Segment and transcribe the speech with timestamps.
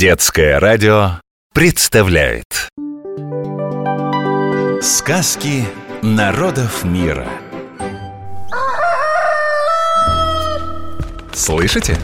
[0.00, 1.20] Детское радио
[1.52, 2.70] представляет.
[4.80, 5.66] Сказки
[6.00, 7.28] народов мира.
[11.34, 11.98] Слышите?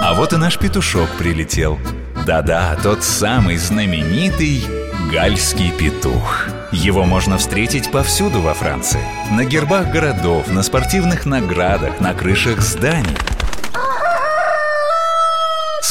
[0.00, 1.78] А вот и наш петушок прилетел.
[2.24, 4.64] Да-да, тот самый знаменитый
[5.12, 6.46] гальский петух.
[6.72, 9.04] Его можно встретить повсюду во Франции.
[9.30, 13.14] На гербах городов, на спортивных наградах, на крышах зданий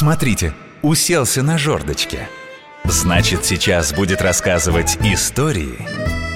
[0.02, 0.52] Смотрите,
[0.82, 2.28] уселся на жердочке.
[2.86, 5.78] Значит, сейчас будет рассказывать истории,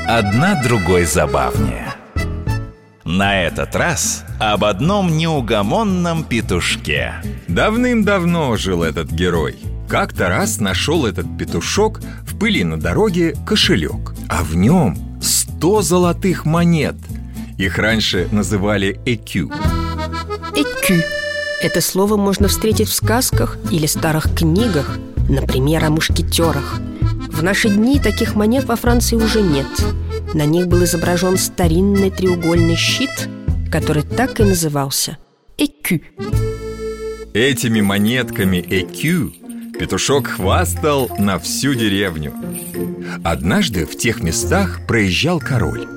[0.08, 1.88] одна другой забавнее.
[3.04, 7.16] На этот раз об одном неугомонном петушке.
[7.48, 9.56] Давным-давно жил этот герой.
[9.90, 16.46] Как-то раз нашел этот петушок в пыли на дороге кошелек, а в нем сто золотых
[16.46, 16.98] монет.
[17.58, 19.52] Их раньше называли ЭКЮ.
[20.54, 21.02] Экю.
[21.66, 26.80] Это слово можно встретить в сказках или старых книгах, например, о мушкетерах.
[27.32, 29.66] В наши дни таких монет во Франции уже нет.
[30.36, 33.10] На них был изображен старинный треугольный щит,
[33.72, 35.18] который так и назывался–
[35.58, 36.02] «Экю».
[37.34, 39.34] Этими монетками ЭКЮ
[39.80, 42.32] петушок хвастал на всю деревню.
[43.24, 45.88] Однажды в тех местах проезжал король.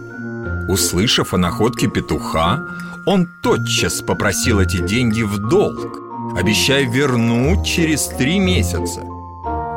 [0.70, 2.66] Услышав о находке петуха,
[3.06, 5.98] он тотчас попросил эти деньги в долг,
[6.38, 9.00] обещая вернуть через три месяца.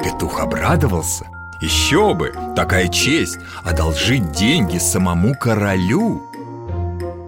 [0.03, 1.27] Петух обрадовался.
[1.61, 6.23] Еще бы, такая честь одолжить деньги самому королю.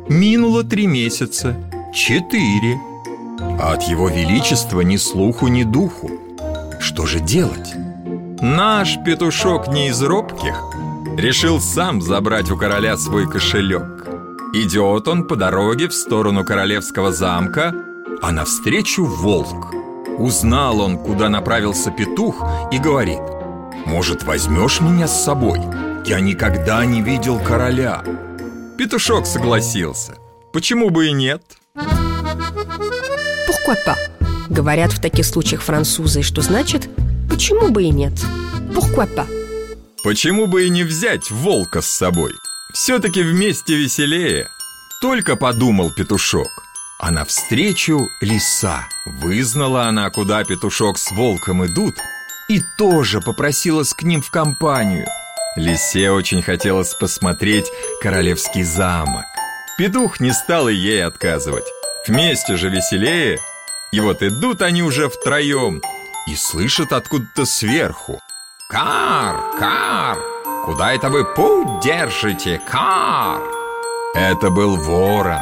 [0.09, 1.55] Минуло три месяца,
[1.93, 2.79] четыре,
[3.59, 6.09] а от его величества ни слуху, ни духу.
[6.79, 7.73] Что же делать?
[8.41, 10.73] Наш петушок не из робких
[11.17, 14.07] Решил сам забрать у короля свой кошелек
[14.53, 17.73] Идет он по дороге в сторону королевского замка
[18.21, 19.73] А навстречу волк
[20.19, 22.35] Узнал он, куда направился петух
[22.71, 23.19] И говорит
[23.87, 25.59] Может, возьмешь меня с собой?
[26.05, 28.03] Я никогда не видел короля
[28.77, 30.17] Петушок согласился
[30.53, 31.41] Почему бы и нет?
[33.47, 33.97] Pourquoi pas?
[34.49, 36.89] Говорят в таких случаях французы, что значит
[37.27, 38.13] «почему бы и нет?»
[38.71, 39.25] Pourquoi pas?
[40.03, 42.33] Почему бы и не взять волка с собой?
[42.73, 44.49] Все-таки вместе веселее.
[44.99, 46.49] Только подумал петушок
[46.99, 48.87] А навстречу лиса.
[49.05, 51.95] Вызнала она, куда петушок с волком идут
[52.49, 55.05] И тоже попросилась к ним в компанию.
[55.55, 59.25] Лисе очень хотелось посмотреть королевский замок.
[59.77, 61.65] Петух не стал и ей отказывать.
[62.07, 63.39] Вместе же веселее.
[63.91, 65.79] И вот идут они уже втроем
[66.27, 68.19] И слышат откуда-то сверху.
[68.67, 70.17] Кар, кар,
[70.63, 73.41] куда это вы путь держите, кар?
[74.15, 75.41] Это был ворон.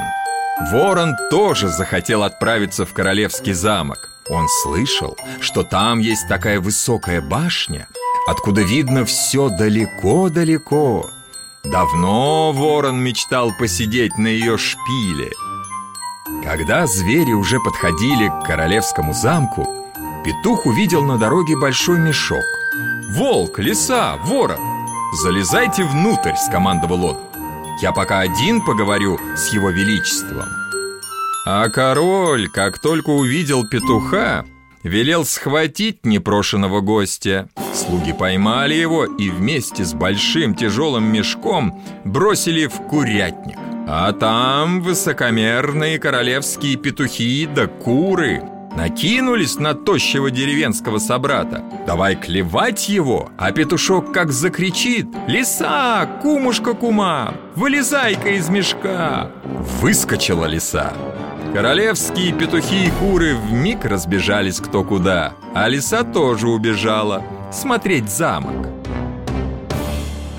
[0.71, 4.09] Ворон тоже захотел отправиться в королевский замок.
[4.29, 7.87] Он слышал, что там есть такая высокая башня,
[8.27, 11.09] откуда видно все далеко-далеко.
[11.63, 15.31] Давно ворон мечтал посидеть на ее шпиле.
[16.43, 19.67] Когда звери уже подходили к королевскому замку,
[20.23, 22.43] петух увидел на дороге большой мешок.
[23.17, 24.80] «Волк, лиса, ворон!
[25.11, 27.17] Залезайте внутрь!»– скомандовал он.
[27.81, 30.45] «Я пока один поговорю с его величеством».
[31.45, 34.45] А король, как только увидел петуха,
[34.83, 37.49] велел схватить непрошенного гостя.
[37.73, 43.57] Слуги поймали его и вместе с большим тяжелым мешком бросили в курятник.
[43.87, 48.43] А там высокомерные королевские петухи да куры
[48.75, 51.63] Накинулись на тощего деревенского собрата.
[51.85, 55.07] Давай клевать его, а петушок как закричит.
[55.27, 59.31] Лиса, кумушка кума, вылезай-ка из мешка!
[59.81, 60.93] Выскочила лиса.
[61.53, 68.67] Королевские петухи и куры вмиг разбежались кто куда А лиса тоже убежала смотреть замок.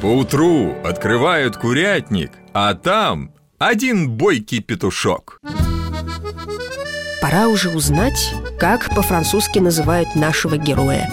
[0.00, 5.38] Поутру открывают курятник, а там один бойкий петушок
[7.22, 11.08] Пора уже узнать, как по-французски называют нашего героя.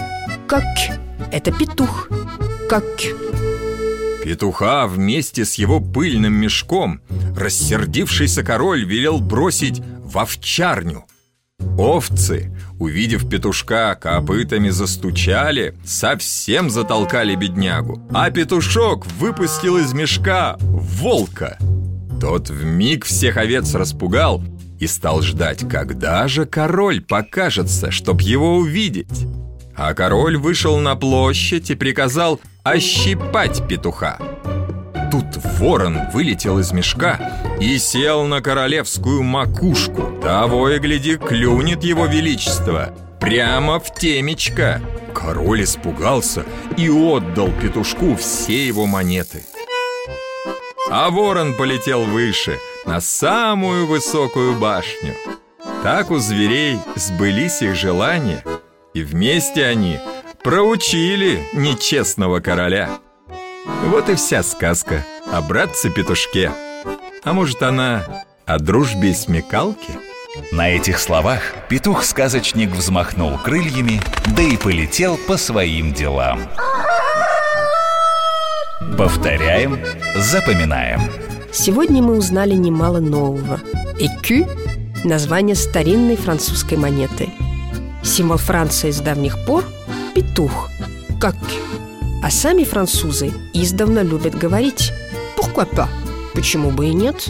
[0.48, 0.64] Как–
[1.32, 2.08] это петух.
[2.68, 2.84] Как?
[4.24, 7.00] Петуха вместе с его пыльным мешком
[7.36, 11.04] Рассердившийся король велел бросить в овчарню.
[11.78, 21.56] Овцы, увидев петушка, копытами застучали Совсем затолкали беднягу А петушок выпустил из мешка волка.
[22.20, 24.42] Тот в миг всех овец распугал
[24.80, 29.26] и стал ждать, когда же король покажется, чтоб его увидеть.
[29.76, 34.18] А король вышел на площадь и приказал ощипать петуха.
[35.12, 37.18] Тут ворон вылетел из мешка
[37.60, 40.18] и сел на королевскую макушку.
[40.22, 42.94] Того и гляди, клюнет его величество.
[43.20, 44.80] прямо в темечко
[45.14, 46.44] Король испугался
[46.78, 49.42] и отдал петушку все его монеты
[50.88, 55.14] А ворон полетел выше, на самую высокую башню
[55.82, 58.42] Так у зверей сбылись их желания
[58.94, 59.98] И вместе они
[60.42, 62.98] проучили нечестного короля
[63.84, 66.50] Вот и вся сказка о братце-петушке
[67.24, 69.92] А может она о дружбе и смекалке?
[70.52, 76.40] На этих словах петух-сказочник взмахнул крыльями, да и полетел по своим делам.
[78.96, 79.78] Повторяем,
[80.16, 81.00] запоминаем.
[81.52, 83.60] Сегодня мы узнали немало нового.
[83.98, 84.46] «Экю»–
[85.04, 87.28] название старинной французской монеты.
[88.02, 89.64] Символ Франции с давних пор–
[90.14, 90.68] петух,
[91.20, 91.36] как
[92.22, 94.92] А сами французы издавна любят говорить
[95.36, 95.88] «pourquoi pas?»
[96.34, 97.28] Почему бы и нет?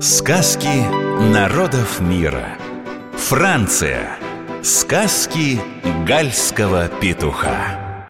[0.00, 0.68] Сказки
[1.32, 2.56] народов мира
[3.16, 4.16] Франция
[4.62, 5.60] Сказки
[6.06, 7.87] гальского петуха